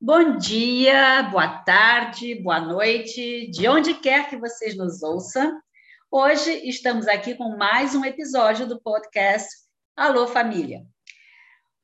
[0.00, 5.60] Bom dia, boa tarde, boa noite, de onde quer que vocês nos ouçam.
[6.08, 9.48] Hoje estamos aqui com mais um episódio do podcast
[9.96, 10.86] Alô Família.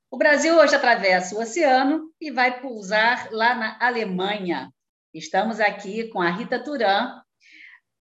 [0.09, 4.73] O Brasil hoje atravessa o oceano e vai pousar lá na Alemanha.
[5.13, 7.21] Estamos aqui com a Rita Turan,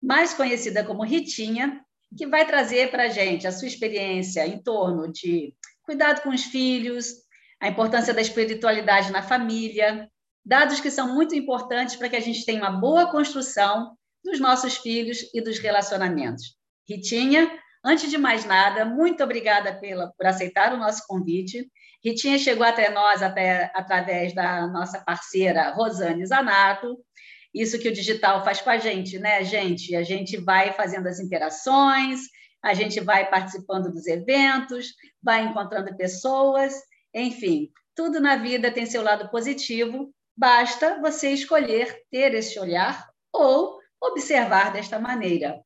[0.01, 1.85] mais conhecida como Ritinha,
[2.17, 5.53] que vai trazer para a gente a sua experiência em torno de
[5.83, 7.15] cuidado com os filhos,
[7.61, 10.09] a importância da espiritualidade na família,
[10.45, 14.77] dados que são muito importantes para que a gente tenha uma boa construção dos nossos
[14.77, 16.57] filhos e dos relacionamentos.
[16.89, 17.51] Ritinha,
[17.85, 21.71] antes de mais nada, muito obrigada pela, por aceitar o nosso convite.
[22.05, 26.97] Ritinha chegou até nós até, através da nossa parceira Rosane Zanato.
[27.53, 29.97] Isso que o digital faz com a gente, né, gente?
[29.97, 32.21] A gente vai fazendo as interações,
[32.63, 34.89] a gente vai participando dos eventos,
[35.23, 36.75] vai encontrando pessoas
[37.15, 43.79] enfim, tudo na vida tem seu lado positivo, basta você escolher ter esse olhar ou
[44.01, 45.61] observar desta maneira.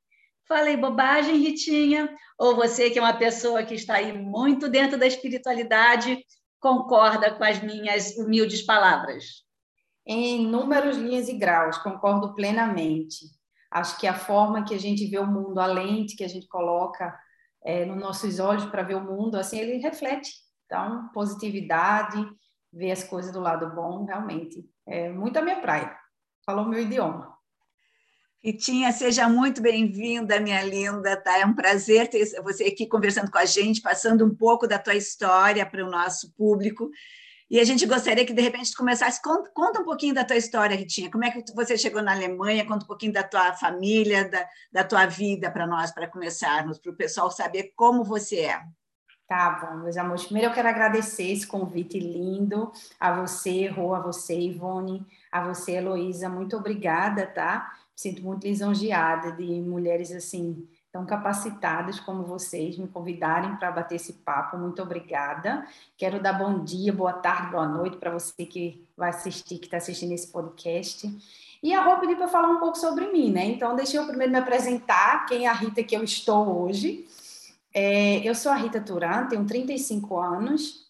[0.49, 2.09] Falei bobagem, Ritinha?
[2.39, 6.25] Ou você, que é uma pessoa que está aí muito dentro da espiritualidade,
[6.59, 9.45] concorda com as minhas humildes palavras?
[10.07, 13.27] Em números, linhas e graus, concordo plenamente.
[13.71, 16.49] Acho que a forma que a gente vê o mundo, a lente que a gente
[16.49, 17.15] coloca
[17.65, 20.33] é, nos nossos olhos para ver o mundo, assim, ele reflete
[20.73, 22.27] então, positividade,
[22.73, 24.65] ver as coisas do lado bom, realmente.
[24.87, 25.95] É muito a minha praia.
[26.47, 27.37] Falou meu idioma.
[28.43, 31.39] Ritinha, seja muito bem-vinda, minha linda, tá?
[31.39, 34.95] É um prazer ter você aqui conversando com a gente, passando um pouco da tua
[34.95, 36.89] história para o nosso público.
[37.51, 40.37] E a gente gostaria que, de repente, tu começasse, conta, conta um pouquinho da tua
[40.37, 41.11] história, Ritinha.
[41.11, 42.67] Como é que você chegou na Alemanha?
[42.67, 46.91] Conta um pouquinho da tua família, da, da tua vida para nós, para começarmos, para
[46.91, 48.63] o pessoal saber como você é.
[49.33, 50.25] Tá bom, meus amores.
[50.25, 55.73] Primeiro eu quero agradecer esse convite lindo a você, Rô, a você, Ivone, a você,
[55.73, 56.29] Heloísa.
[56.29, 57.73] Muito obrigada, tá?
[57.97, 64.13] sinto muito lisonjeada de mulheres assim tão capacitadas como vocês me convidarem para bater esse
[64.13, 64.59] papo.
[64.59, 65.67] Muito obrigada.
[65.97, 69.79] Quero dar bom dia, boa tarde, boa noite para você que vai assistir, que está
[69.79, 71.11] assistindo esse podcast.
[71.63, 73.47] E a Rô pediu para falar um pouco sobre mim, né?
[73.47, 77.09] Então, deixa eu primeiro me apresentar, quem é a Rita que eu estou hoje.
[77.75, 80.87] É, eu sou a Rita Turan, tenho 35 anos,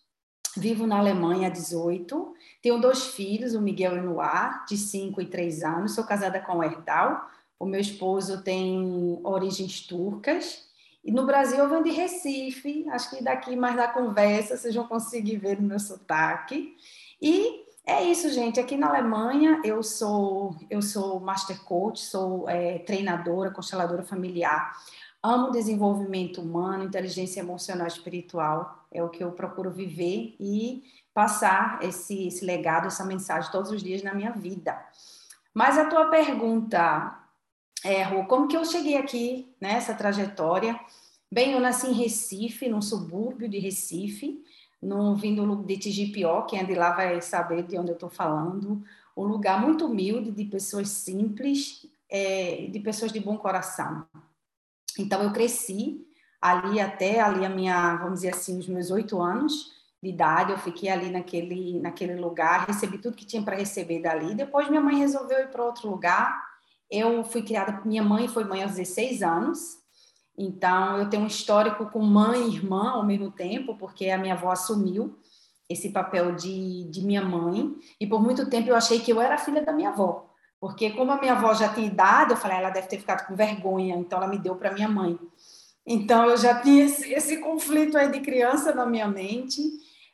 [0.57, 5.21] vivo na Alemanha há 18, tenho dois filhos, o Miguel e o Noir, de 5
[5.21, 7.29] e 3 anos, sou casada com o Erdal,
[7.59, 10.67] o meu esposo tem origens turcas,
[11.05, 14.87] e no Brasil eu venho de Recife, acho que daqui mais da conversa vocês vão
[14.87, 16.77] conseguir ver no meu sotaque.
[17.21, 18.61] E é isso, gente.
[18.61, 24.73] Aqui na Alemanha eu sou eu sou master coach, sou é, treinadora, consteladora familiar
[25.23, 28.87] amo desenvolvimento humano, inteligência emocional espiritual.
[28.91, 30.83] É o que eu procuro viver e
[31.15, 34.79] passar esse, esse legado, essa mensagem todos os dias na minha vida.
[35.55, 37.19] Mas a tua pergunta,
[37.85, 40.79] é, Rô, como que eu cheguei aqui nessa trajetória?
[41.31, 44.43] Bem, eu nasci em Recife, num subúrbio de Recife,
[44.83, 48.83] no, vindo de Tigipió, quem é de lá vai saber de onde eu estou falando.
[49.17, 54.07] Um lugar muito humilde, de pessoas simples, é, de pessoas de bom coração.
[54.99, 56.07] Então, eu cresci
[56.41, 59.71] ali até ali a minha, vamos dizer assim, os meus oito anos
[60.03, 64.35] de idade, eu fiquei ali naquele, naquele lugar, recebi tudo que tinha para receber dali.
[64.35, 66.43] Depois minha mãe resolveu ir para outro lugar.
[66.91, 69.79] Eu fui criada, minha mãe foi mãe aos 16 anos,
[70.37, 74.35] então eu tenho um histórico com mãe e irmã ao mesmo tempo, porque a minha
[74.35, 75.17] avó assumiu
[75.69, 79.39] esse papel de, de minha mãe, e por muito tempo eu achei que eu era
[79.39, 80.32] filha da minha avó.
[80.63, 83.27] Porque como a minha avó já tinha idade, eu falei, ah, ela deve ter ficado
[83.27, 85.19] com vergonha, então ela me deu para minha mãe.
[85.85, 89.61] Então eu já tinha esse, esse, conflito aí de criança na minha mente,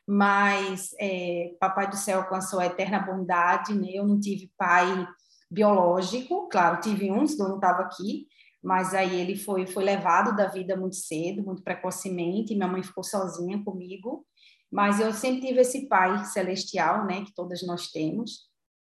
[0.07, 3.89] mas é, Papai do Céu com a sua eterna bondade, né?
[3.93, 5.07] Eu não tive pai
[5.51, 8.27] biológico, claro, tive um, senão não estava aqui,
[8.63, 12.83] mas aí ele foi foi levado da vida muito cedo, muito precocemente, e minha mãe
[12.83, 14.25] ficou sozinha comigo,
[14.73, 18.48] mas eu sempre tive esse pai celestial, né, que todas nós temos,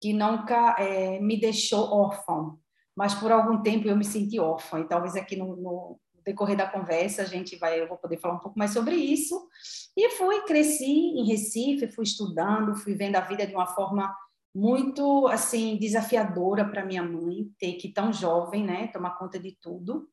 [0.02, 2.60] que nunca é, me deixou órfão,
[2.96, 6.68] mas por algum tempo eu me senti órfã, e talvez aqui no, no, decorrer da
[6.68, 9.48] conversa a gente vai, eu vou poder falar um pouco mais sobre isso.
[9.96, 14.14] E fui, cresci em Recife, fui estudando, fui vendo a vida de uma forma
[14.54, 20.10] muito assim desafiadora para minha mãe ter que tão jovem, né, tomar conta de tudo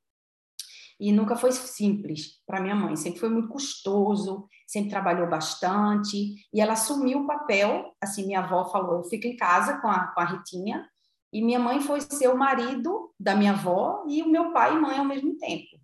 [1.01, 6.61] e nunca foi simples para minha mãe, sempre foi muito custoso, sempre trabalhou bastante, e
[6.61, 10.21] ela assumiu o papel, assim, minha avó falou, eu fico em casa com a, com
[10.21, 10.89] a Ritinha,
[11.33, 14.81] e minha mãe foi ser o marido da minha avó e o meu pai e
[14.81, 15.79] mãe ao mesmo tempo.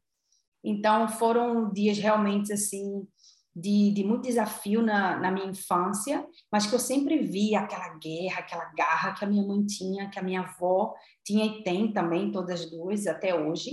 [0.65, 3.07] Então, foram dias realmente, assim,
[3.55, 8.41] de, de muito desafio na, na minha infância, mas que eu sempre vi aquela guerra,
[8.41, 12.33] aquela garra que a minha mãe tinha, que a minha avó tinha e tem também,
[12.33, 13.71] todas duas, até hoje.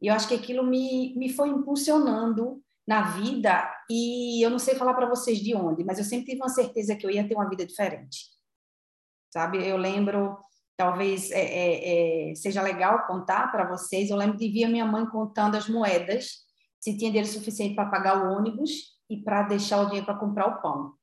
[0.00, 4.74] E eu acho que aquilo me, me foi impulsionando na vida, e eu não sei
[4.74, 7.34] falar para vocês de onde, mas eu sempre tive uma certeza que eu ia ter
[7.34, 8.30] uma vida diferente.
[9.30, 9.62] Sabe?
[9.66, 10.38] Eu lembro,
[10.74, 15.04] talvez é, é, é, seja legal contar para vocês, eu lembro de ver minha mãe
[15.04, 16.46] contando as moedas,
[16.80, 20.46] se tinha dinheiro suficiente para pagar o ônibus e para deixar o dinheiro para comprar
[20.46, 20.94] o pão.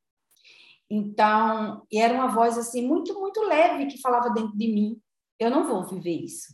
[0.89, 4.99] Então, e era uma voz assim muito, muito leve que falava dentro de mim:
[5.39, 6.53] eu não vou viver isso.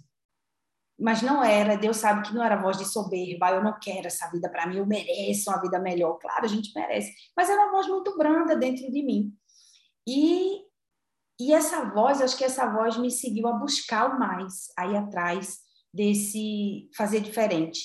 [1.02, 4.30] Mas não era, Deus sabe que não era voz de soberba, eu não quero essa
[4.30, 6.20] vida para mim, eu mereço uma vida melhor.
[6.20, 9.34] Claro, a gente merece, mas era uma voz muito branda dentro de mim.
[10.08, 10.62] E
[11.40, 15.58] e essa voz, acho que essa voz me seguiu a buscar o mais, aí atrás
[15.92, 17.82] desse fazer diferente.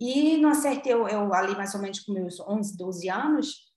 [0.00, 3.72] E no certa, eu, eu ali mais ou menos com meus 11, 12 anos,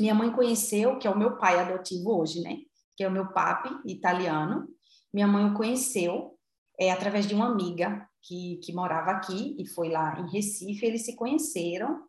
[0.00, 2.56] minha mãe conheceu, que é o meu pai adotivo hoje, né?
[2.96, 4.66] Que é o meu papi italiano.
[5.12, 6.37] Minha mãe o conheceu
[6.78, 10.86] é, através de uma amiga que, que morava aqui e foi lá em Recife.
[10.86, 12.02] Eles se conheceram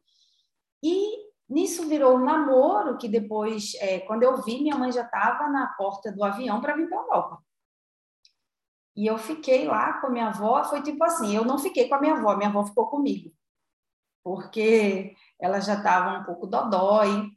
[0.84, 5.50] e nisso virou um namoro que depois, é, quando eu vi, minha mãe já estava
[5.50, 7.44] na porta do avião para vir para a Europa.
[8.96, 11.96] E eu fiquei lá com a minha avó, foi tipo assim, eu não fiquei com
[11.96, 13.32] a minha avó, minha avó ficou comigo
[14.24, 17.32] porque ela já estava um pouco dodói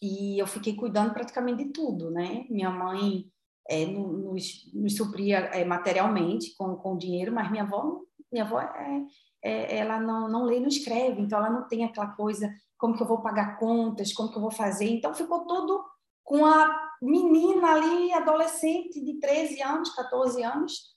[0.00, 2.46] e eu fiquei cuidando praticamente de tudo, né?
[2.48, 3.30] Minha mãe
[3.68, 9.02] é, nos, nos supria é, materialmente com, com dinheiro, mas minha avó, minha avó é,
[9.42, 13.02] é, ela não, não lê não escreve, então ela não tem aquela coisa, como que
[13.02, 15.84] eu vou pagar contas, como que eu vou fazer, então ficou tudo
[16.24, 20.96] com a menina ali, adolescente de 13 anos, 14 anos,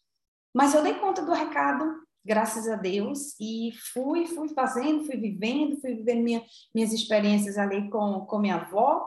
[0.53, 1.85] mas eu dei conta do recado
[2.23, 6.43] graças a Deus, e fui, fui fazendo, fui vivendo, fui vivendo minha,
[6.73, 9.03] minhas experiências ali com, com minha avó.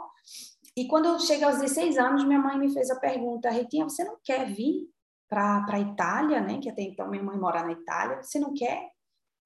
[0.76, 4.04] E quando eu cheguei aos 16 anos, minha mãe me fez a pergunta, Ritinha, você
[4.04, 4.88] não quer vir
[5.28, 6.58] para a Itália, né?
[6.58, 8.90] Que até então minha mãe mora na Itália, você não quer?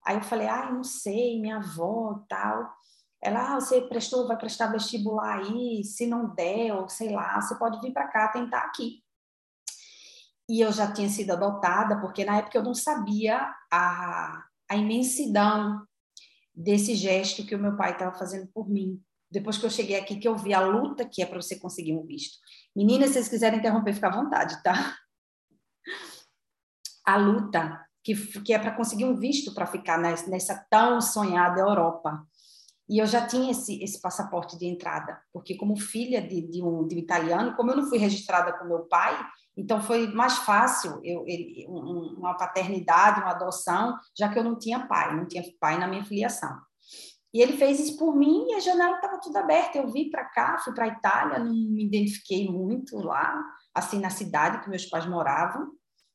[0.04, 2.72] Aí eu falei, ah, não sei, minha avó tal.
[3.20, 7.56] Ela, ah, você prestou, vai prestar vestibular aí, se não der, ou sei lá, você
[7.56, 9.04] pode vir para cá tentar aqui
[10.48, 15.84] e eu já tinha sido adotada, porque na época eu não sabia a, a imensidão
[16.54, 19.02] desse gesto que o meu pai estava fazendo por mim.
[19.30, 21.94] Depois que eu cheguei aqui, que eu vi a luta que é para você conseguir
[21.94, 22.38] um visto.
[22.74, 24.96] Meninas, se vocês quiserem interromper, fica à vontade, tá?
[27.04, 32.24] A luta que, que é para conseguir um visto para ficar nessa, tão sonhada Europa.
[32.88, 36.86] E eu já tinha esse, esse passaporte de entrada, porque como filha de, de, um,
[36.86, 39.18] de um italiano, como eu não fui registrada com meu pai,
[39.56, 44.56] então foi mais fácil eu, ele, um, uma paternidade, uma adoção, já que eu não
[44.56, 46.56] tinha pai, não tinha pai na minha filiação.
[47.36, 49.76] E ele fez isso por mim e a janela estava tudo aberta.
[49.76, 53.44] Eu vim para cá, fui para a Itália, não me identifiquei muito lá,
[53.74, 55.70] assim na cidade que meus pais moravam.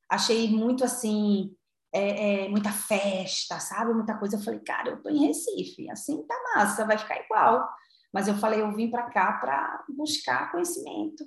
[0.10, 1.56] Achei muito assim
[1.94, 3.94] é, é, muita festa, sabe?
[3.94, 4.36] Muita coisa.
[4.36, 7.70] Eu falei, cara, eu estou em Recife, assim tá massa, vai ficar igual.
[8.12, 11.24] Mas eu falei, eu vim para cá para buscar conhecimento,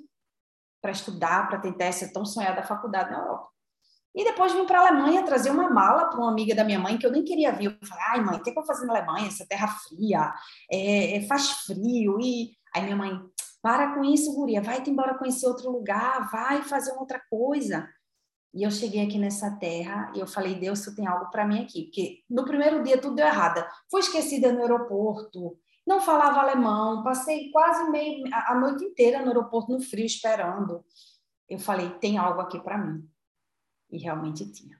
[0.81, 3.47] para estudar, para tentar essa tão sonhada faculdade na Europa.
[4.15, 6.97] E depois vim para a Alemanha trazer uma mala para uma amiga da minha mãe
[6.97, 7.65] que eu nem queria vir.
[7.65, 9.27] Eu falei, ai mãe, o que, é que eu vou fazer na Alemanha?
[9.27, 10.33] Essa terra fria,
[10.71, 12.17] é, é, faz frio.
[12.21, 13.19] E aí minha mãe,
[13.61, 17.89] para com isso, guria, vai-te embora conhecer outro lugar, vai fazer outra coisa.
[18.53, 21.61] E eu cheguei aqui nessa terra e eu falei, Deus, tu tem algo para mim
[21.61, 21.83] aqui.
[21.83, 23.65] Porque no primeiro dia tudo deu errado.
[23.91, 29.73] Fui esquecida no aeroporto, não falava alemão, passei quase meio, a noite inteira no aeroporto
[29.73, 30.85] no frio esperando.
[31.49, 33.05] Eu falei, tem algo aqui para mim.
[33.91, 34.79] E realmente tinha.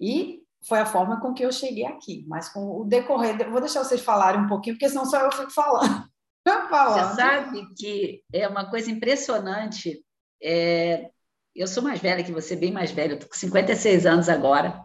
[0.00, 3.84] E foi a forma com que eu cheguei aqui, mas com o decorrer, vou deixar
[3.84, 6.08] vocês falarem um pouquinho, porque senão só eu fico falando.
[6.68, 7.08] falando.
[7.10, 10.04] Você sabe que é uma coisa impressionante.
[10.42, 11.10] É,
[11.54, 14.84] eu sou mais velha que você, bem mais velha, estou com 56 anos agora.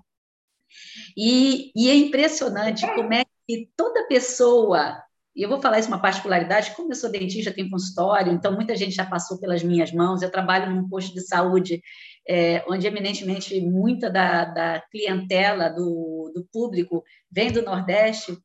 [1.16, 5.02] E, e é impressionante como é que toda pessoa,
[5.36, 8.76] e eu vou falar isso uma particularidade, como eu sou dentista, tenho consultório, então muita
[8.76, 11.82] gente já passou pelas minhas mãos, eu trabalho num posto de saúde
[12.28, 18.38] é, onde eminentemente muita da, da clientela do, do público vem do Nordeste,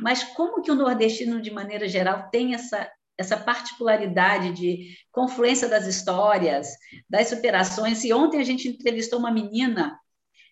[0.00, 5.86] mas como que o nordestino, de maneira geral, tem essa, essa particularidade de confluência das
[5.86, 6.68] histórias,
[7.08, 8.04] das superações.
[8.04, 9.98] E ontem a gente entrevistou uma menina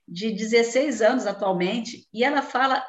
[0.06, 2.84] de 16 anos atualmente, e ela fala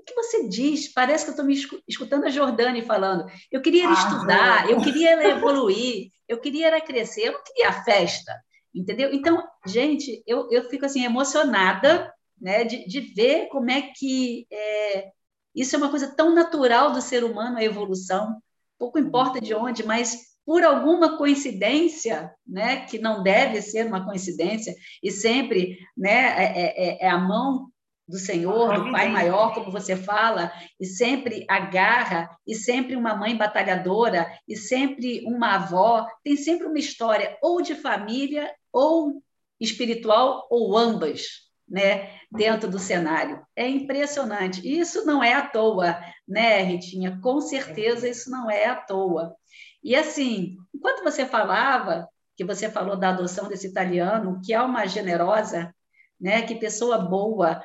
[0.00, 0.92] o que você diz?
[0.92, 1.54] Parece que eu estou me
[1.86, 3.30] escutando a Jordane falando.
[3.50, 8.34] Eu queria ah, estudar, eu queria evoluir, eu queria crescer, eu não queria a festa,
[8.74, 9.12] entendeu?
[9.12, 15.10] Então, gente, eu, eu fico assim emocionada né, de, de ver como é que é,
[15.54, 18.40] Isso é uma coisa tão natural do ser humano, a evolução.
[18.78, 24.74] Pouco importa de onde, mas por alguma coincidência, né, que não deve ser uma coincidência,
[25.02, 27.70] e sempre né, é, é, é a mão
[28.10, 33.14] do Senhor, do Pai maior, como você fala, e sempre a garra, e sempre uma
[33.14, 39.22] mãe batalhadora, e sempre uma avó, tem sempre uma história ou de família, ou
[39.60, 41.22] espiritual, ou ambas,
[41.68, 43.46] né, dentro do cenário.
[43.54, 44.60] É impressionante.
[44.66, 47.18] Isso não é à toa, né, Ritinha?
[47.22, 49.34] Com certeza isso não é à toa.
[49.82, 54.86] E assim, enquanto você falava, que você falou da adoção desse italiano, que é uma
[54.86, 55.74] generosa,
[56.20, 57.62] né, que pessoa boa.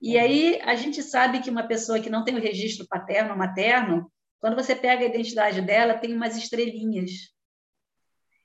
[0.00, 3.36] E aí a gente sabe que uma pessoa que não tem o registro paterno ou
[3.36, 7.34] materno, quando você pega a identidade dela, tem umas estrelinhas.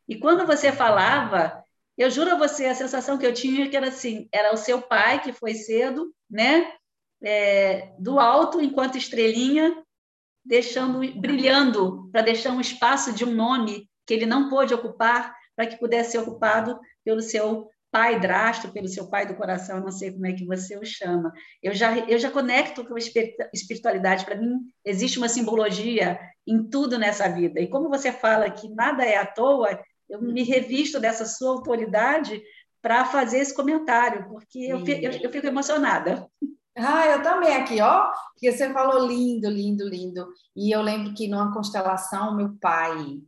[0.07, 1.63] E quando você falava,
[1.97, 4.81] eu juro a você, a sensação que eu tinha que era assim, era o seu
[4.81, 6.73] pai que foi cedo, né?
[7.23, 9.83] É, do alto enquanto estrelinha,
[10.43, 15.67] deixando brilhando para deixar um espaço de um nome que ele não pôde ocupar para
[15.67, 19.91] que pudesse ser ocupado pelo seu pai drástico, pelo seu pai do coração, eu não
[19.91, 21.33] sei como é que você o chama.
[21.61, 22.99] Eu já eu já conecto com a
[23.53, 27.59] espiritualidade, para mim existe uma simbologia em tudo nessa vida.
[27.59, 29.79] E como você fala que nada é à toa,
[30.09, 32.41] eu me revisto dessa sua autoridade
[32.81, 36.27] para fazer esse comentário, porque eu, eu, eu fico emocionada.
[36.75, 40.27] Ah, eu também aqui, ó, porque você falou lindo, lindo, lindo.
[40.55, 43.19] E eu lembro que numa constelação, meu pai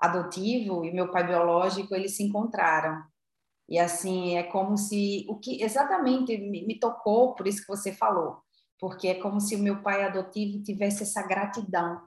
[0.00, 3.02] adotivo e meu pai biológico, eles se encontraram.
[3.70, 7.92] E assim, é como se o que exatamente me, me tocou, por isso que você
[7.92, 8.42] falou,
[8.80, 12.04] porque é como se o meu pai adotivo tivesse essa gratidão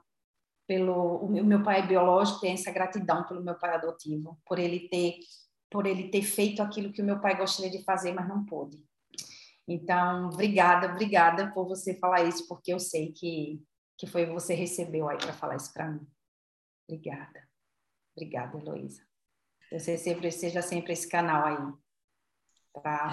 [0.66, 5.18] pelo o meu pai biológico tem essa gratidão pelo meu pai adotivo, por ele ter
[5.70, 8.78] por ele ter feito aquilo que o meu pai gostaria de fazer, mas não pôde.
[9.66, 13.60] Então, obrigada, obrigada por você falar isso, porque eu sei que,
[13.98, 16.06] que foi você recebeu aí para falar isso para mim.
[16.88, 17.48] Obrigada.
[18.14, 19.02] Obrigada, Heloísa.
[19.78, 21.56] Você sempre, seja sempre esse canal aí.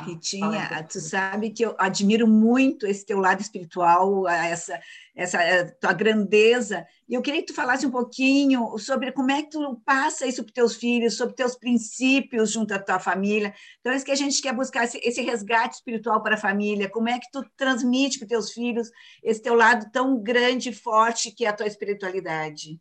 [0.06, 4.80] Ritinha, tu sabe que eu admiro muito esse teu lado espiritual, essa,
[5.16, 5.40] essa
[5.80, 6.86] tua grandeza.
[7.08, 10.44] E eu queria que tu falasse um pouquinho sobre como é que tu passa isso
[10.44, 13.54] para teus filhos, sobre teus princípios junto à tua família.
[13.80, 16.90] Então, é isso que a gente quer buscar, esse, esse resgate espiritual para a família.
[16.90, 18.90] Como é que tu transmite para teus filhos
[19.24, 22.80] esse teu lado tão grande e forte que é a tua espiritualidade?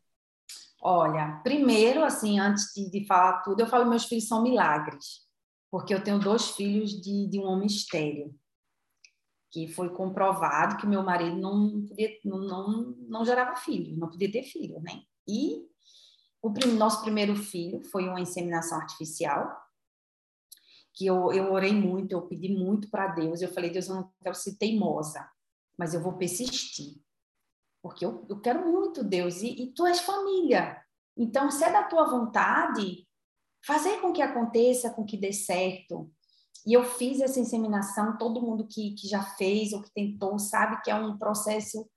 [0.81, 5.29] Olha, primeiro, assim, antes de, de falar tudo, eu falo meus filhos são milagres
[5.71, 8.35] porque eu tenho dois filhos de, de um homem estéreo,
[9.51, 14.31] que foi comprovado que meu marido não, podia, não, não, não gerava filho, não podia
[14.31, 15.03] ter filho, né?
[15.27, 15.65] E
[16.43, 19.49] o prim, nosso primeiro filho foi uma inseminação artificial,
[20.93, 24.13] que eu, eu orei muito, eu pedi muito para Deus, eu falei, Deus, eu não
[24.23, 25.29] quero ser teimosa,
[25.79, 27.01] mas eu vou persistir,
[27.83, 30.81] porque eu, eu quero muito, Deus, e, e tu és família,
[31.17, 33.07] então, se é da tua vontade,
[33.67, 36.11] fazer com que aconteça, com que dê certo.
[36.67, 40.81] E eu fiz essa inseminação, todo mundo que, que já fez ou que tentou sabe
[40.83, 41.89] que é um processo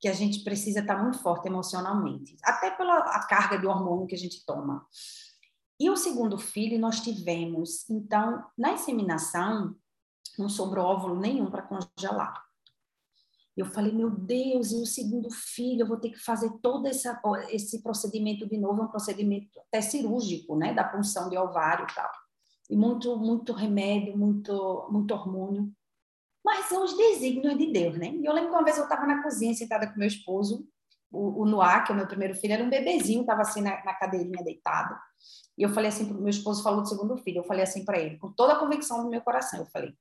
[0.00, 4.14] que a gente precisa estar muito forte emocionalmente, até pela a carga de hormônio que
[4.14, 4.86] a gente toma.
[5.80, 9.74] E o segundo filho nós tivemos, então, na inseminação,
[10.38, 12.47] não sobrou óvulo nenhum para congelar.
[13.60, 17.20] Eu falei, meu Deus, e o segundo filho, eu vou ter que fazer todo essa,
[17.50, 21.94] esse procedimento de novo, é um procedimento até cirúrgico, né, da punção de ovário e
[21.94, 22.10] tal.
[22.70, 25.72] E muito, muito remédio, muito, muito hormônio.
[26.44, 28.14] Mas são os desígnios de Deus, né?
[28.14, 30.64] E eu lembro que uma vez eu estava na cozinha, sentada com meu esposo,
[31.10, 33.82] o, o Noah, que é o meu primeiro filho, era um bebezinho, estava assim na,
[33.84, 34.94] na cadeirinha deitado.
[35.56, 38.18] E eu falei assim, meu esposo falou do segundo filho, eu falei assim para ele,
[38.18, 39.92] com toda a convicção do meu coração, eu falei,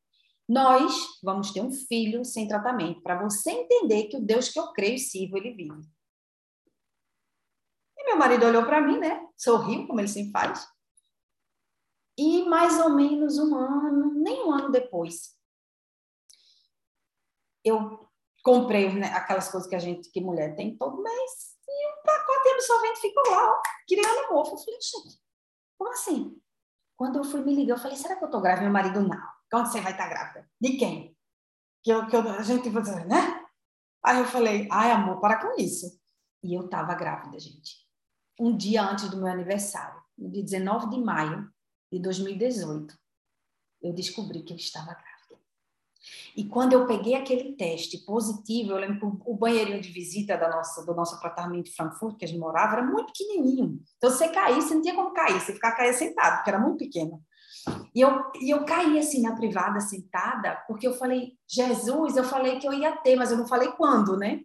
[0.47, 4.71] nós vamos ter um filho sem tratamento, para você entender que o Deus que eu
[4.71, 5.81] creio e sirvo, ele vive.
[7.97, 9.27] E meu marido olhou para mim, né?
[9.35, 10.67] Sorriu, como ele sempre faz.
[12.17, 15.37] E mais ou menos um ano, nem um ano depois,
[17.63, 18.09] eu
[18.41, 22.49] comprei né, aquelas coisas que a gente, que mulher tem todo mês, e o pacote
[22.49, 24.53] absorvente ficou lá, ó, criando mofo.
[24.53, 25.19] Eu falei, gente,
[25.77, 26.41] como assim?
[26.95, 28.63] Quando eu fui me ligar, eu falei, será que eu tô grávida?
[28.63, 29.36] Meu marido, não.
[29.49, 30.49] Quando você vai estar grávida?
[30.59, 31.15] De quem?
[31.83, 33.45] Que, eu, que eu, a gente vai dizer, né?
[34.03, 35.99] Aí eu falei, ai, amor, para com isso.
[36.43, 37.85] E eu estava grávida, gente.
[38.39, 41.49] Um dia antes do meu aniversário, no dia 19 de maio
[41.91, 42.97] de 2018,
[43.81, 45.17] eu descobri que eu estava grávida.
[46.35, 50.49] E quando eu peguei aquele teste positivo, eu lembro que o banheirinho de visita da
[50.49, 53.81] nossa, do nosso apartamento de Frankfurt, que a gente morava, era muito pequenininho.
[53.97, 56.77] Então, você cair, você não tinha como cair, você ficava cair sentado, porque era muito
[56.77, 57.23] pequeno.
[57.93, 62.59] E eu, e eu caí assim na privada, sentada, porque eu falei, Jesus, eu falei
[62.59, 64.41] que eu ia ter, mas eu não falei quando, né?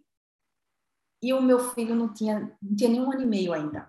[1.21, 3.87] E o meu filho não tinha, não tinha nem um ano e meio ainda.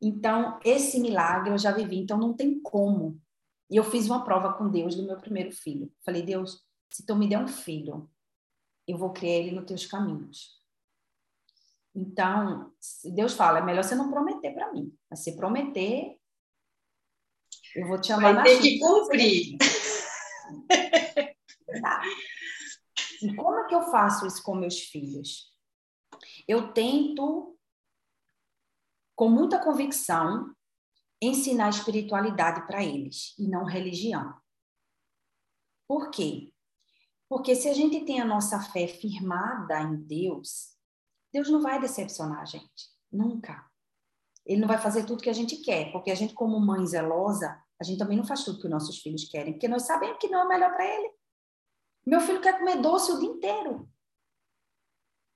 [0.00, 3.20] Então, esse milagre eu já vivi, então não tem como
[3.68, 5.92] e eu fiz uma prova com Deus do meu primeiro filho.
[6.04, 8.08] Falei, Deus, se tu me der um filho,
[8.86, 10.62] eu vou criar ele nos teus caminhos.
[11.94, 12.72] Então,
[13.04, 14.96] Deus fala, é melhor você não prometer para mim.
[15.10, 16.18] Mas se prometer,
[17.76, 19.56] eu vou te chamar Vai ter que cumprir.
[21.82, 22.00] Tá.
[23.20, 25.52] E como é que eu faço isso com meus filhos?
[26.46, 27.58] Eu tento,
[29.16, 30.54] com muita convicção,
[31.20, 34.32] ensinar espiritualidade para eles e não religião.
[35.88, 36.52] Por quê?
[37.28, 40.76] Porque se a gente tem a nossa fé firmada em Deus,
[41.32, 43.68] Deus não vai decepcionar a gente, nunca.
[44.46, 47.60] Ele não vai fazer tudo que a gente quer, porque a gente, como mãe zelosa,
[47.80, 50.28] a gente também não faz tudo que os nossos filhos querem, porque nós sabemos que
[50.28, 51.10] não é melhor para ele.
[52.06, 53.88] Meu filho quer comer doce o dia inteiro.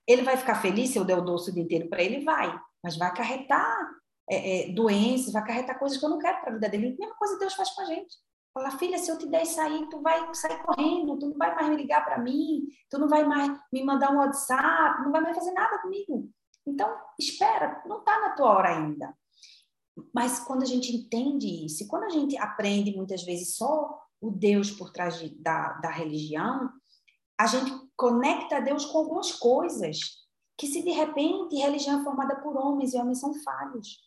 [0.07, 2.25] Ele vai ficar feliz se eu der o doce o dia inteiro para ele?
[2.25, 3.91] Vai, mas vai acarretar
[4.29, 6.95] é, é, doenças, vai acarretar coisas que eu não quero para a vida dele.
[6.95, 8.17] A mesma coisa Deus faz com a gente.
[8.53, 11.55] Fala, filha, se eu te der isso aí, tu vai sair correndo, tu não vai
[11.55, 15.21] mais me ligar para mim, tu não vai mais me mandar um WhatsApp, não vai
[15.21, 16.29] mais fazer nada comigo.
[16.67, 19.17] Então, espera, não está na tua hora ainda.
[20.15, 24.71] Mas quando a gente entende isso, quando a gente aprende muitas vezes só o Deus
[24.71, 26.71] por trás de, da, da religião,
[27.39, 30.21] a gente conecta Deus com algumas coisas
[30.57, 33.99] que se de repente religião é formada por homens e homens são falhos.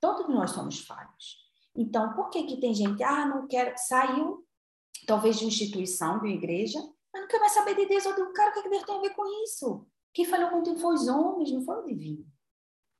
[0.00, 1.38] Todos nós somos falhos.
[1.74, 4.46] Então, por que que tem gente, ah, não quero, saiu
[5.06, 6.78] talvez de uma instituição, de uma igreja,
[7.12, 8.04] mas não quer mais saber de Deus?
[8.04, 9.86] Eu cara, o que, que Deus tem a ver com isso?
[10.12, 12.24] Quem falou contigo foi os homens, não foi o divino.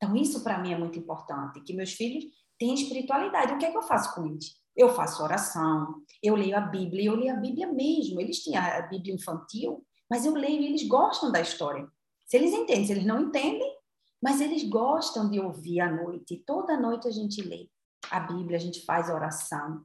[0.02, 2.24] Então, isso para mim é muito importante, que meus filhos
[2.58, 3.52] têm espiritualidade.
[3.52, 4.56] O que é que eu faço com eles?
[4.74, 8.18] Eu faço oração, eu leio a Bíblia, eu leio a Bíblia mesmo.
[8.18, 11.86] Eles tinham a Bíblia infantil, mas eu leio e eles gostam da história.
[12.26, 13.76] Se eles entendem, se eles não entendem,
[14.22, 16.42] mas eles gostam de ouvir à noite.
[16.46, 17.68] Toda noite a gente lê
[18.10, 19.84] a Bíblia, a gente faz oração.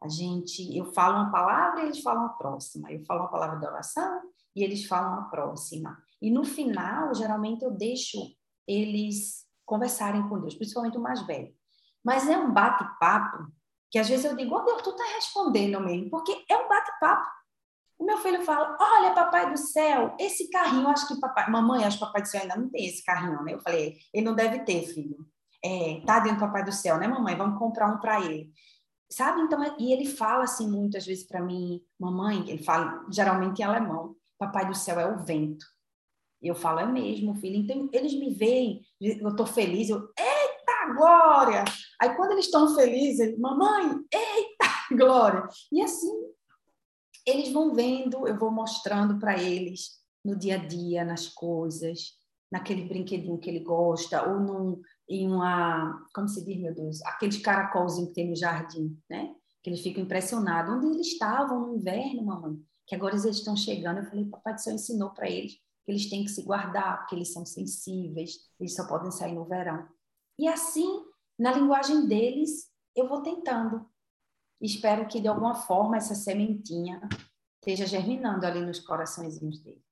[0.00, 2.92] A gente, eu falo uma palavra e eles falam a próxima.
[2.92, 4.20] Eu falo uma palavra de oração
[4.54, 5.96] e eles falam a próxima.
[6.20, 8.18] E no final, geralmente eu deixo
[8.66, 11.52] eles conversarem com Deus, principalmente o mais velho.
[12.04, 13.52] Mas é um bate-papo
[13.90, 17.28] que às vezes eu digo, oh Deus, tu tá respondendo mesmo, porque é um bate-papo.
[17.98, 21.98] O meu filho fala: Olha, papai do céu, esse carrinho, acho que papai, mamãe, acho
[21.98, 23.54] que papai do céu ainda não tem esse carrinho, né?
[23.54, 25.16] Eu falei: Ele não deve ter, filho.
[25.64, 27.34] É, tá dentro do papai do céu, né, mamãe?
[27.34, 28.52] Vamos comprar um para ele.
[29.10, 29.40] Sabe?
[29.40, 34.14] Então, e ele fala assim muitas vezes para mim, mamãe, ele fala geralmente em alemão:
[34.38, 35.64] Papai do céu é o vento.
[36.42, 37.56] Eu falo: É mesmo, filho.
[37.56, 41.64] Então, eles me veem, eu tô feliz, eu, eita glória!
[42.00, 45.48] Aí, quando eles estão felizes, mamãe, eita glória!
[45.72, 46.12] E assim,
[47.26, 52.14] eles vão vendo, eu vou mostrando para eles no dia a dia, nas coisas,
[52.50, 57.38] naquele brinquedinho que ele gosta, ou num, em uma, como se diz, meu Deus, aqueles
[57.38, 59.34] caracolzinhos que tem no jardim, né?
[59.62, 60.74] Que eles ficam impressionados.
[60.74, 62.56] Onde eles estavam no inverno, mamãe?
[62.86, 63.98] Que agora eles estão chegando.
[63.98, 67.14] Eu falei, papai do céu ensinou para eles que eles têm que se guardar, porque
[67.14, 69.88] eles são sensíveis, eles só podem sair no verão.
[70.38, 71.02] E assim,
[71.38, 73.88] na linguagem deles, eu vou tentando
[74.60, 77.00] espero que de alguma forma essa sementinha
[77.60, 79.82] esteja germinando ali nos coraçõezinhos deles.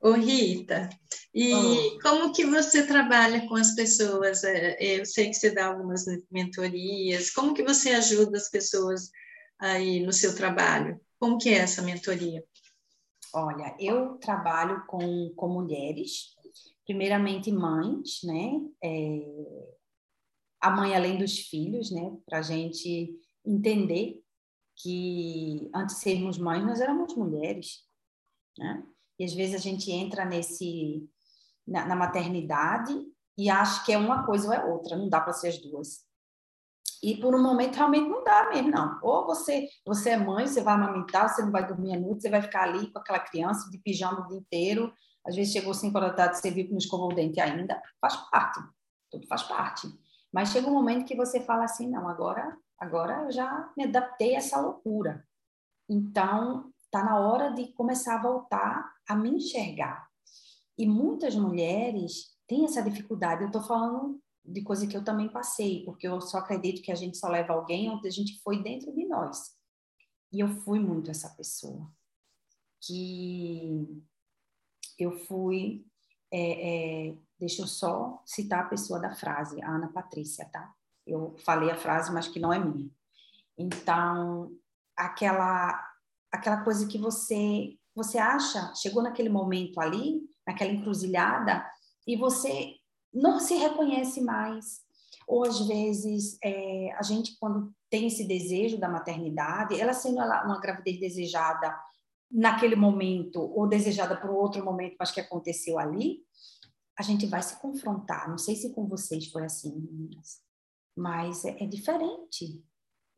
[0.00, 0.90] Ô Rita,
[1.34, 4.44] e como que você trabalha com as pessoas?
[4.44, 7.30] É, eu sei que você dá algumas mentorias.
[7.30, 9.10] Como que você ajuda as pessoas
[9.58, 11.00] aí no seu trabalho?
[11.18, 12.44] Como que é essa mentoria?
[13.38, 16.34] Olha, eu trabalho com, com mulheres,
[16.86, 18.58] primeiramente mães, né?
[18.82, 19.76] É,
[20.58, 22.16] a mãe além dos filhos, né?
[22.24, 24.24] Para a gente entender
[24.74, 27.84] que antes de sermos mães nós éramos mulheres,
[28.56, 28.82] né?
[29.18, 31.06] E às vezes a gente entra nesse
[31.66, 32.94] na, na maternidade
[33.36, 36.05] e acha que é uma coisa ou é outra, não dá para ser as duas.
[37.06, 38.98] E por um momento realmente não dá mesmo, não.
[39.02, 42.28] Ou você, você é mãe, você vai amamentar, você não vai dormir à noite, você
[42.28, 44.92] vai ficar ali com aquela criança de pijama o dia inteiro.
[45.24, 47.80] Às vezes chegou 5 horas da tarde, você viu que não escovou o dente ainda.
[48.00, 48.60] Faz parte,
[49.10, 49.88] tudo faz parte.
[50.32, 54.34] Mas chega um momento que você fala assim, não, agora Agora eu já me adaptei
[54.34, 55.26] a essa loucura.
[55.88, 60.06] Então, está na hora de começar a voltar a me enxergar.
[60.76, 63.42] E muitas mulheres têm essa dificuldade.
[63.42, 66.94] Eu estou falando de coisa que eu também passei, porque eu só acredito que a
[66.94, 69.56] gente só leva alguém onde a gente foi dentro de nós.
[70.32, 71.90] E eu fui muito essa pessoa.
[72.80, 74.02] Que
[74.98, 75.84] eu fui.
[76.30, 80.74] É, é, deixa eu só citar a pessoa da frase, a Ana Patrícia, tá?
[81.06, 82.90] Eu falei a frase, mas que não é minha.
[83.56, 84.52] Então,
[84.96, 85.82] aquela
[86.30, 91.66] aquela coisa que você você acha, chegou naquele momento ali, naquela encruzilhada,
[92.06, 92.74] e você
[93.16, 94.84] não se reconhece mais.
[95.26, 100.60] Ou às vezes é, a gente quando tem esse desejo da maternidade, ela sendo uma
[100.60, 101.76] gravidez desejada
[102.30, 106.20] naquele momento ou desejada por outro momento, mas que aconteceu ali,
[106.98, 108.28] a gente vai se confrontar.
[108.28, 110.40] Não sei se com vocês foi assim, meninas,
[110.96, 112.62] mas é, é diferente.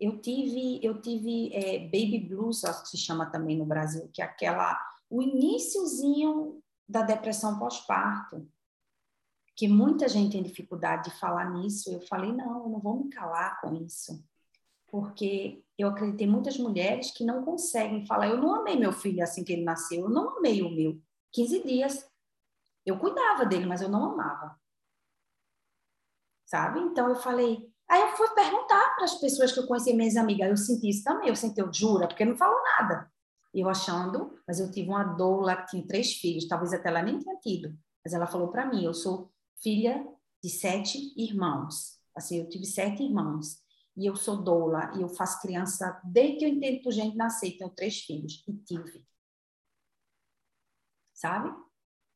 [0.01, 4.23] Eu tive, eu tive é, baby blues, acho que se chama também no Brasil, que
[4.23, 4.79] é aquela
[5.11, 8.47] o iníciozinho da depressão pós-parto,
[9.59, 11.91] que muita gente tem dificuldade de falar nisso.
[11.93, 14.25] Eu falei não, eu não vou me calar com isso,
[14.87, 18.29] porque eu acreditei muitas mulheres que não conseguem falar.
[18.29, 21.03] Eu não amei meu filho assim que ele nasceu, eu não amei o meu.
[21.33, 22.09] 15 dias,
[22.87, 24.57] eu cuidava dele, mas eu não amava.
[26.47, 26.79] Sabe?
[26.79, 30.51] Então eu falei, Aí eu fui perguntar para as pessoas que eu conhecia, minhas amigas,
[30.51, 33.11] eu senti isso também, eu senti, eu jura, porque não falou nada.
[33.53, 37.19] Eu achando, mas eu tive uma doula que tinha três filhos, talvez até ela nem
[37.19, 40.07] tenha tido, mas ela falou para mim, eu sou filha
[40.43, 43.61] de sete irmãos, assim, eu tive sete irmãos,
[43.97, 47.57] e eu sou doula, e eu faço criança desde que eu entendo por gente nascer,
[47.57, 49.05] tenho três filhos, e tive.
[51.13, 51.53] Sabe?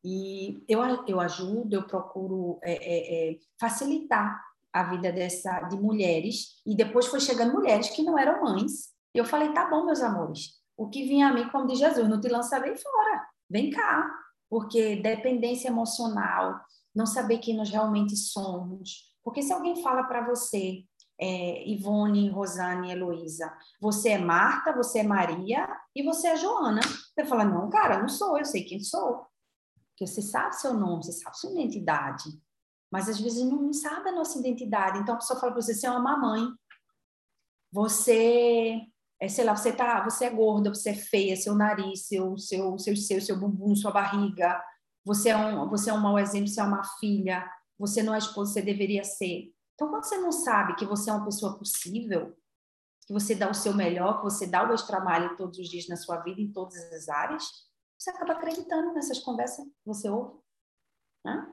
[0.05, 4.41] E eu, eu ajudo, eu procuro é, é, é, facilitar
[4.73, 8.93] a vida dessa de mulheres e depois foi chegando mulheres que não eram mães.
[9.15, 10.61] E eu falei, tá bom, meus amores.
[10.77, 13.29] O que vinha a mim, como diz Jesus, não te lançarei fora.
[13.49, 14.11] Vem cá.
[14.49, 16.61] Porque dependência emocional,
[16.95, 19.13] não saber quem nós realmente somos.
[19.23, 20.85] Porque se alguém fala para você,
[21.21, 26.81] é, Ivone, Rosane, Heloísa, você é Marta, você é Maria e você é Joana.
[26.83, 29.27] Você fala, não, cara, não sou, eu sei quem sou.
[29.91, 32.25] Porque você sabe seu nome, você sabe sua identidade
[32.93, 34.99] mas às vezes não sabe a nossa identidade.
[34.99, 36.47] Então a pessoa fala para você, você é uma mamãe,
[37.73, 38.83] você,
[39.19, 42.79] é, sei lá, você tá, você é gorda, você é feia, seu nariz, seu, seu,
[42.79, 44.63] seu, seu, seu bumbum, sua barriga,
[45.05, 48.19] você é um, você é um mau exemplo, você é uma filha, você não é
[48.19, 49.53] esposa, você deveria ser.
[49.75, 52.37] Então quando você não sabe que você é uma pessoa possível,
[53.07, 55.97] que você dá o seu melhor, que você dá o extramalho todos os dias na
[55.97, 57.45] sua vida, em todas as áreas,
[57.99, 60.39] você acaba acreditando nessas conversas que você ouve.
[61.25, 61.53] Né?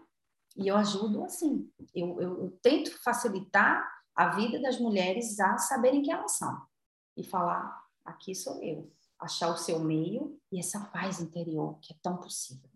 [0.58, 1.72] E eu ajudo assim.
[1.94, 6.62] Eu, eu, eu, tento facilitar a vida das mulheres a saberem quem elas são.
[7.16, 8.92] E falar: aqui sou eu.
[9.20, 12.69] Achar o seu meio e essa paz interior que é tão possível.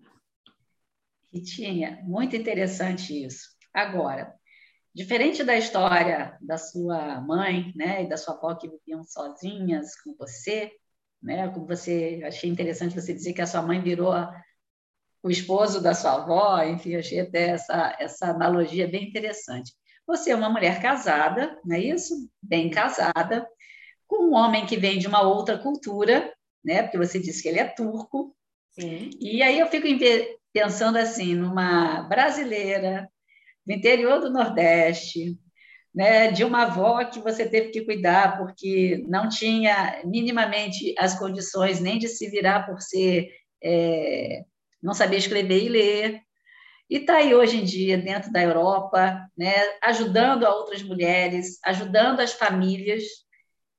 [1.34, 3.50] Ritinha, muito interessante isso.
[3.74, 4.34] Agora,
[4.94, 10.16] diferente da história da sua mãe né, e da sua avó que viviam sozinhas com
[10.16, 10.72] você,
[11.22, 14.14] né, como você achei interessante você dizer que a sua mãe virou
[15.24, 19.74] o esposo da sua avó, enfim, achei até essa, essa analogia bem interessante.
[20.06, 22.14] Você é uma mulher casada, não é isso?
[22.42, 23.48] Bem casada,
[24.06, 26.32] com um homem que vem de uma outra cultura,
[26.64, 26.84] né?
[26.84, 28.36] Porque você disse que ele é turco.
[28.72, 29.12] Sim.
[29.20, 29.88] E aí eu fico
[30.54, 33.10] pensando assim, numa brasileira
[33.66, 35.38] do interior do Nordeste,
[35.94, 41.80] né, de uma avó que você teve que cuidar porque não tinha minimamente as condições
[41.80, 43.30] nem de se virar por ser
[43.64, 44.44] é,
[44.84, 46.22] não sabia escrever e ler.
[46.90, 52.20] E está aí hoje em dia, dentro da Europa, né, ajudando a outras mulheres, ajudando
[52.20, 53.04] as famílias.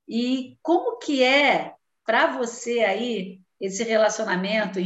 [0.08, 4.80] E como que é para você aí esse relacionamento,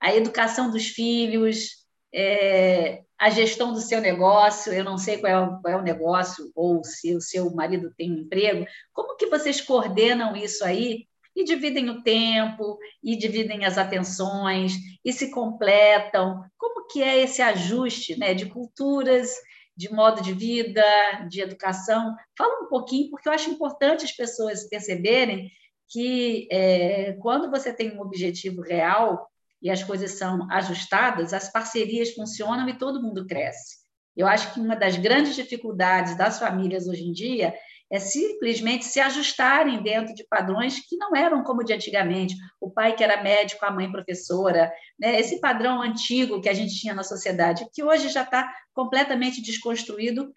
[0.00, 1.78] a educação dos filhos,
[2.12, 5.82] é, a gestão do seu negócio, eu não sei qual é, o, qual é, o,
[5.82, 11.06] negócio, ou se o seu marido tem um emprego, como que vocês coordenam isso aí
[11.34, 14.72] e dividem o tempo, e dividem as atenções,
[15.04, 16.42] e se completam.
[16.56, 19.30] Como que é esse ajuste né, de culturas,
[19.76, 20.82] de modo de vida,
[21.28, 22.16] de educação?
[22.36, 25.48] Fala um pouquinho, porque eu acho importante as pessoas perceberem
[25.88, 29.27] que é, quando você tem um objetivo real
[29.62, 33.78] e as coisas são ajustadas, as parcerias funcionam e todo mundo cresce.
[34.16, 37.54] Eu acho que uma das grandes dificuldades das famílias hoje em dia
[37.90, 42.34] é simplesmente se ajustarem dentro de padrões que não eram como de antigamente.
[42.60, 45.18] O pai que era médico, a mãe professora, né?
[45.18, 50.30] esse padrão antigo que a gente tinha na sociedade, que hoje já está completamente desconstruído,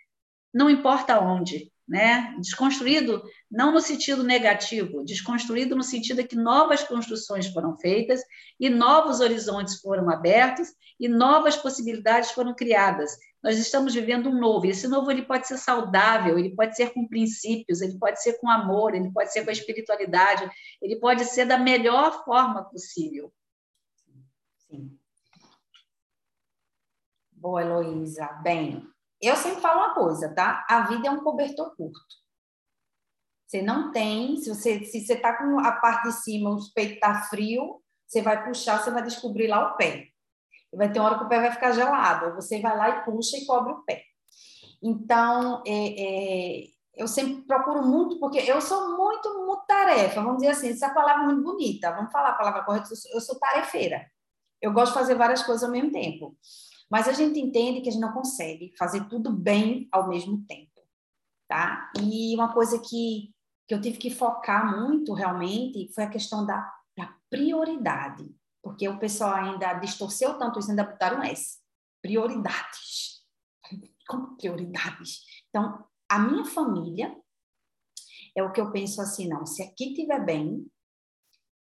[0.54, 1.72] não importa onde.
[1.88, 2.36] Né?
[2.40, 8.22] Desconstruído não no sentido negativo, desconstruído no sentido que novas construções foram feitas
[8.58, 13.12] e novos horizontes foram abertos e novas possibilidades foram criadas
[13.44, 14.68] Nós estamos vivendo um novo.
[14.68, 18.50] Esse novo ele pode ser saudável, ele pode ser com princípios, ele pode ser com
[18.50, 20.50] amor, ele pode ser com a espiritualidade,
[20.82, 23.34] ele pode ser da melhor forma possível.
[24.56, 24.98] Sim.
[27.34, 28.28] Boa, Heloísa.
[28.44, 28.88] Bem,
[29.20, 30.66] eu sempre falo uma coisa, tá?
[30.70, 32.22] A vida é um cobertor curto.
[33.52, 37.02] Você não tem, se você se você tá com a parte de cima, o peito
[37.02, 40.08] tá frio, você vai puxar, você vai descobrir lá o pé.
[40.74, 43.36] Vai ter uma hora que o pé vai ficar gelado, você vai lá e puxa
[43.36, 44.04] e cobre o pé.
[44.82, 46.64] Então, é, é,
[46.96, 51.24] eu sempre procuro muito, porque eu sou muito, muito tarefa, vamos dizer assim, essa palavra
[51.24, 54.10] é muito bonita, vamos falar a palavra correta, eu sou tarefeira.
[54.62, 56.38] Eu gosto de fazer várias coisas ao mesmo tempo.
[56.90, 60.72] Mas a gente entende que a gente não consegue fazer tudo bem ao mesmo tempo,
[61.50, 61.92] tá?
[62.02, 63.34] E uma coisa que
[63.72, 66.58] que eu tive que focar muito realmente foi a questão da,
[66.98, 68.30] da prioridade,
[68.62, 71.58] porque o pessoal ainda distorceu tanto isso, ainda botaram S.
[72.02, 73.26] Prioridades.
[74.10, 75.22] Como prioridades?
[75.48, 77.18] Então, a minha família
[78.36, 80.70] é o que eu penso assim, não, se aqui estiver bem,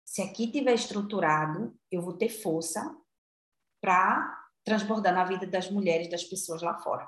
[0.02, 2.90] se aqui estiver estruturado, eu vou ter força
[3.82, 7.06] para transbordar na vida das mulheres, das pessoas lá fora.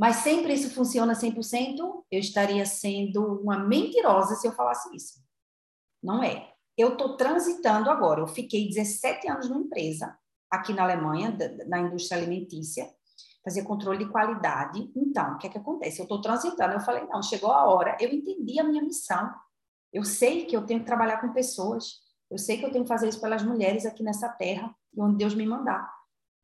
[0.00, 2.04] Mas sempre isso funciona 100%?
[2.10, 5.22] Eu estaria sendo uma mentirosa se eu falasse isso.
[6.02, 6.54] Não é.
[6.74, 8.22] Eu estou transitando agora.
[8.22, 10.18] Eu fiquei 17 anos numa empresa,
[10.50, 11.36] aqui na Alemanha,
[11.66, 12.90] na indústria alimentícia,
[13.44, 14.90] fazer controle de qualidade.
[14.96, 16.00] Então, o que é que acontece?
[16.00, 16.72] Eu estou transitando.
[16.72, 17.94] Eu falei, não, chegou a hora.
[18.00, 19.30] Eu entendi a minha missão.
[19.92, 21.96] Eu sei que eu tenho que trabalhar com pessoas.
[22.30, 25.34] Eu sei que eu tenho que fazer isso pelas mulheres aqui nessa terra, onde Deus
[25.34, 25.99] me mandar.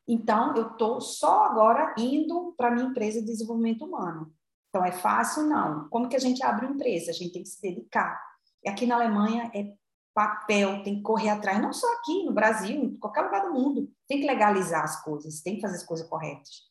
[0.09, 4.33] Então, eu estou só agora indo para a minha empresa de desenvolvimento humano.
[4.69, 5.45] Então, é fácil?
[5.45, 5.88] Não.
[5.88, 7.11] Como que a gente abre uma empresa?
[7.11, 8.21] A gente tem que se dedicar.
[8.64, 9.73] E aqui na Alemanha é
[10.14, 13.90] papel, tem que correr atrás, não só aqui no Brasil, em qualquer lugar do mundo.
[14.09, 16.62] Tem que legalizar as coisas, tem que fazer as coisas corretas.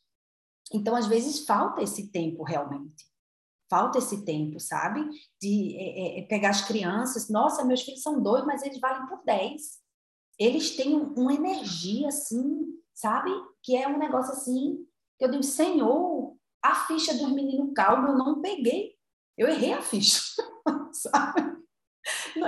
[0.73, 3.05] Então, às vezes, falta esse tempo realmente.
[3.69, 5.07] Falta esse tempo, sabe?
[5.41, 7.29] De é, é, é pegar as crianças.
[7.29, 9.79] Nossa, meus filhos são dois, mas eles valem por dez.
[10.39, 13.29] Eles têm uma energia assim sabe?
[13.61, 14.87] Que é um negócio assim,
[15.19, 18.95] que eu digo, Senhor, a ficha dos meninos calma eu não peguei.
[19.37, 20.21] Eu errei a ficha,
[20.93, 21.55] sabe?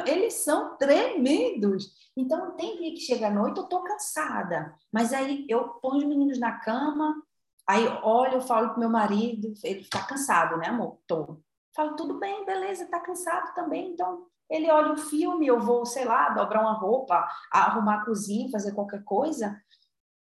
[0.06, 1.92] Eles são tremendos.
[2.16, 4.74] Então, tem dia que chega à noite, eu estou cansada.
[4.92, 7.22] Mas aí eu ponho os meninos na cama,
[7.68, 11.00] aí olho, eu falo pro meu marido, ele está cansado, né, amor?
[11.06, 11.42] Tô.
[11.76, 13.92] Falo, tudo bem, beleza, está cansado também.
[13.92, 18.50] Então, ele olha um filme, eu vou, sei lá, dobrar uma roupa, arrumar a cozinha,
[18.50, 19.62] fazer qualquer coisa.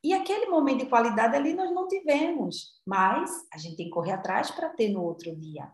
[0.07, 4.13] E aquele momento de qualidade ali nós não tivemos, mas a gente tem que correr
[4.13, 5.69] atrás para ter no outro dia,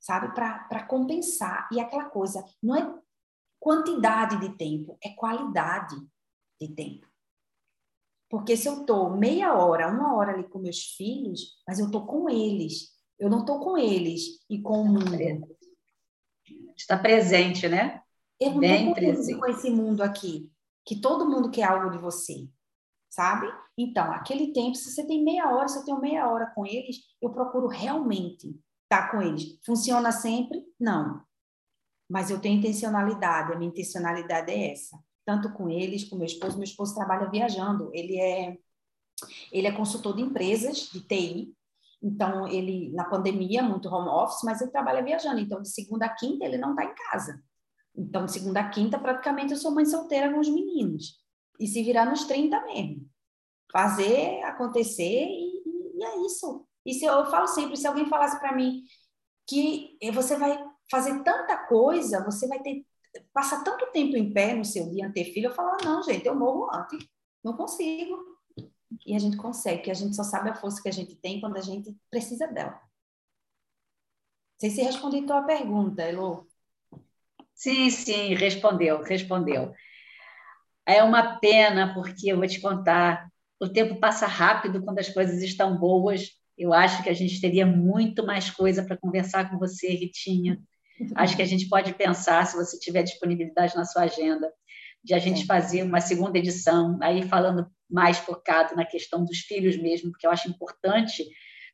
[0.00, 0.34] sabe?
[0.34, 1.68] Para compensar.
[1.70, 2.98] E aquela coisa, não é
[3.58, 5.94] quantidade de tempo, é qualidade
[6.58, 7.06] de tempo.
[8.30, 12.06] Porque se eu estou meia hora, uma hora ali com meus filhos, mas eu estou
[12.06, 15.54] com eles, eu não estou com eles e com o mundo.
[16.74, 18.02] Está presente, né?
[18.40, 19.38] Eu não Bem presente.
[19.38, 20.50] com esse mundo aqui,
[20.82, 22.48] que todo mundo quer algo de você
[23.10, 23.52] sabe?
[23.76, 26.96] Então, aquele tempo, se você tem meia hora, se eu tenho meia hora com eles,
[27.20, 29.58] eu procuro realmente estar com eles.
[29.66, 30.64] Funciona sempre?
[30.78, 31.22] Não.
[32.08, 34.98] Mas eu tenho intencionalidade, a minha intencionalidade é essa.
[35.26, 36.56] Tanto com eles, com meu esposo.
[36.56, 38.56] Meu esposo trabalha viajando, ele é,
[39.52, 41.54] ele é consultor de empresas de TI.
[42.02, 45.40] Então, ele, na pandemia, muito home office, mas ele trabalha viajando.
[45.40, 47.42] Então, de segunda a quinta, ele não está em casa.
[47.94, 51.19] Então, de segunda a quinta, praticamente, eu sou mãe solteira com os meninos
[51.60, 53.08] e se virar nos 30 mesmo.
[53.70, 55.62] Fazer acontecer e,
[55.96, 56.66] e é isso.
[56.84, 58.82] E se eu, falo sempre, se alguém falasse para mim
[59.46, 60.58] que você vai
[60.90, 62.84] fazer tanta coisa, você vai ter
[63.32, 66.26] passar tanto tempo em pé no seu dia ter filho, eu falo, ah, não, gente,
[66.26, 67.06] eu morro antes,
[67.42, 68.16] não consigo.
[69.06, 71.40] E a gente consegue, que a gente só sabe a força que a gente tem
[71.40, 72.72] quando a gente precisa dela.
[72.72, 76.46] Não sei se respondi a tua pergunta, Elo.
[77.54, 79.74] Sim, sim, respondeu, respondeu.
[80.90, 83.28] É uma pena, porque eu vou te contar,
[83.60, 86.30] o tempo passa rápido quando as coisas estão boas.
[86.58, 90.58] Eu acho que a gente teria muito mais coisa para conversar com você, Ritinha.
[91.14, 94.50] Acho que a gente pode pensar, se você tiver disponibilidade na sua agenda,
[95.02, 99.76] de a gente fazer uma segunda edição, aí falando mais focado na questão dos filhos
[99.76, 101.24] mesmo, porque eu acho importante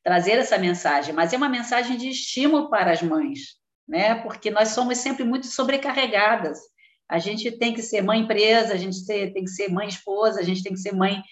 [0.04, 3.56] trazer essa mensagem, mas é uma mensagem de estímulo para as mães,
[3.88, 4.14] né?
[4.16, 6.58] Porque nós somos sempre muito sobrecarregadas.
[7.08, 10.42] A gente tem que ser mãe empresa, a gente tem que ser mãe esposa, a
[10.42, 11.22] gente tem que ser mãe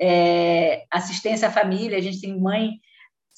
[0.00, 2.80] é, assistência à família, a gente tem mãe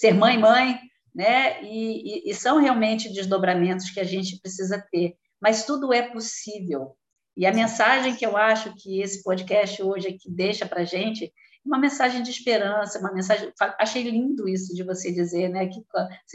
[0.02, 0.80] ser mãe mãe,
[1.14, 1.62] né?
[1.62, 5.14] E, e, e são realmente desdobramentos que a gente precisa ter.
[5.40, 6.96] Mas tudo é possível.
[7.36, 11.32] E a mensagem que eu acho que esse podcast hoje aqui deixa para a gente
[11.64, 13.52] uma mensagem de esperança, uma mensagem.
[13.78, 15.68] Achei lindo isso de você dizer, né?
[15.68, 15.80] Que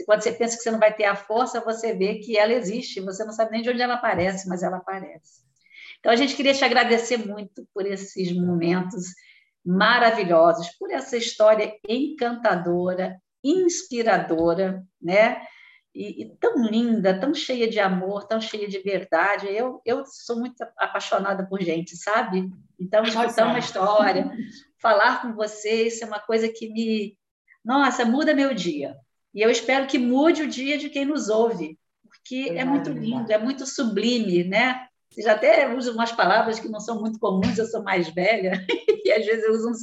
[0.06, 3.00] quando você pensa que você não vai ter a força, você vê que ela existe,
[3.00, 5.46] você não sabe nem de onde ela aparece, mas ela aparece.
[6.00, 9.06] Então, a gente queria te agradecer muito por esses momentos
[9.64, 15.42] maravilhosos, por essa história encantadora, inspiradora, né?
[15.94, 19.48] E, e, tão linda, tão cheia de amor, tão cheia de verdade.
[19.48, 22.48] Eu, eu sou muito apaixonada por gente, sabe?
[22.78, 24.30] Então, escutar uma história,
[24.80, 27.18] falar com vocês é uma coisa que me.
[27.64, 28.96] Nossa, muda meu dia.
[29.34, 33.30] E eu espero que mude o dia de quem nos ouve, porque é muito lindo,
[33.30, 34.87] é muito sublime, né?
[35.10, 38.52] Você já até usa umas palavras que não são muito comuns, eu sou mais velha,
[39.04, 39.78] e às vezes eu uso uns,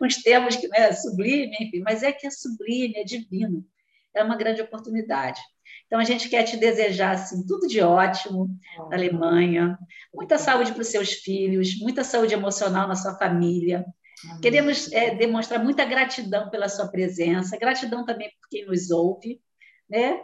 [0.00, 3.64] uns termos que não é sublime, enfim, mas é que é sublime, é divino.
[4.14, 5.40] É uma grande oportunidade.
[5.86, 8.48] Então, a gente quer te desejar assim, tudo de ótimo
[8.88, 9.78] na Alemanha,
[10.14, 13.84] muita saúde para os seus filhos, muita saúde emocional na sua família.
[14.42, 19.40] Queremos é, demonstrar muita gratidão pela sua presença, gratidão também por quem nos ouve,
[19.88, 20.20] né?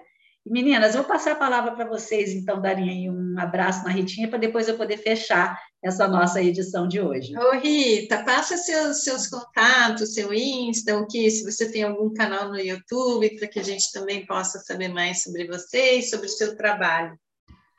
[0.48, 4.38] Meninas, eu vou passar a palavra para vocês, então, darem um abraço na Ritinha, para
[4.38, 7.36] depois eu poder fechar essa nossa edição de hoje.
[7.36, 12.48] Ô, Rita, passa seus, seus contatos, seu Insta, o que, se você tem algum canal
[12.48, 16.30] no YouTube, para que a gente também possa saber mais sobre você e sobre o
[16.30, 17.18] seu trabalho.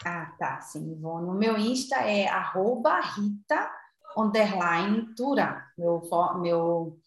[0.05, 1.29] Ah, tá, sim, Ivone.
[1.29, 3.71] O meu Insta é arroba Rita
[4.17, 6.01] underline Tura, meu,
[6.41, 6.97] meu,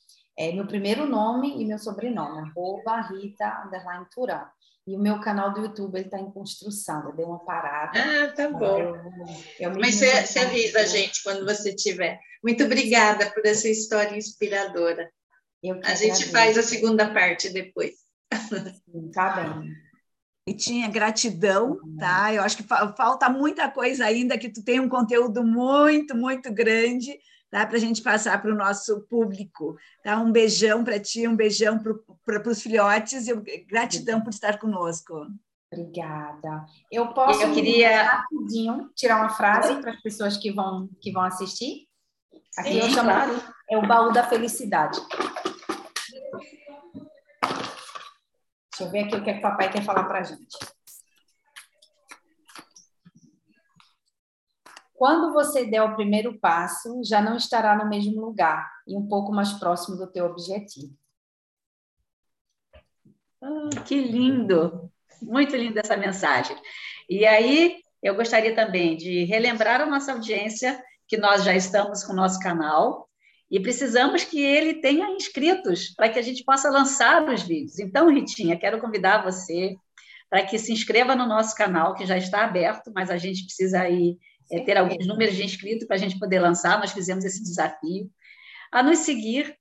[0.41, 4.51] é, meu primeiro nome e meu sobrenome, arroba Rita underline Tura.
[4.87, 8.01] E o meu canal do YouTube está em construção, eu dei uma parada.
[8.01, 8.79] Ah, tá bom.
[8.79, 8.97] Eu,
[9.61, 12.19] eu Mas você, você avisa a gente quando você tiver.
[12.43, 15.13] Muito obrigada por essa história inspiradora.
[15.85, 17.97] a gente faz a segunda parte depois.
[18.91, 19.75] Sim, tá bem.
[20.49, 22.33] E tinha gratidão, tá?
[22.33, 27.21] Eu acho que falta muita coisa ainda, que tu tem um conteúdo muito, muito grande
[27.51, 27.67] tá?
[27.67, 29.77] para a gente passar para o nosso público.
[30.03, 30.19] Tá?
[30.19, 31.79] Um beijão para ti, um beijão
[32.25, 33.35] para os filhotes e
[33.65, 35.27] gratidão por estar conosco.
[35.73, 36.67] Obrigada.
[36.91, 41.23] Eu posso eu queria rapidinho tirar uma frase para as pessoas que vão que vão
[41.23, 41.87] assistir.
[42.59, 43.43] Aqui Sim, eu chamo claro.
[43.71, 44.99] é o baú da felicidade.
[48.71, 50.59] Deixa eu ver aqui o que, é que o papai quer falar para a gente.
[55.01, 59.33] Quando você der o primeiro passo, já não estará no mesmo lugar e um pouco
[59.33, 60.95] mais próximo do teu objetivo.
[63.41, 64.93] Ah, que lindo!
[65.23, 66.55] Muito linda essa mensagem.
[67.09, 72.13] E aí, eu gostaria também de relembrar a nossa audiência que nós já estamos com
[72.13, 73.09] o nosso canal
[73.51, 77.79] e precisamos que ele tenha inscritos para que a gente possa lançar os vídeos.
[77.79, 79.79] Então, Ritinha, quero convidar você
[80.29, 83.81] para que se inscreva no nosso canal, que já está aberto, mas a gente precisa
[83.81, 84.19] aí
[84.51, 88.11] é, ter alguns números de inscritos para a gente poder lançar, nós fizemos esse desafio,
[88.73, 89.57] a nos seguir.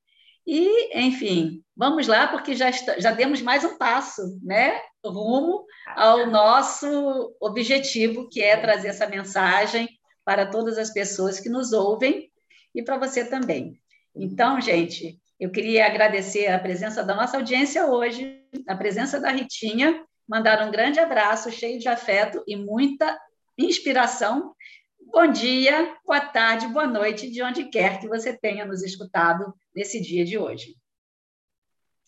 [0.45, 6.25] E, enfim, vamos lá, porque já, está, já demos mais um passo, né, rumo ao
[6.27, 9.87] nosso objetivo, que é trazer essa mensagem
[10.25, 12.29] para todas as pessoas que nos ouvem
[12.73, 13.79] e para você também.
[14.15, 20.03] Então, gente, eu queria agradecer a presença da nossa audiência hoje, a presença da Ritinha,
[20.27, 23.17] mandar um grande abraço cheio de afeto e muita
[23.57, 24.53] inspiração
[25.11, 29.99] Bom dia, boa tarde, boa noite, de onde quer que você tenha nos escutado nesse
[29.99, 30.75] dia de hoje.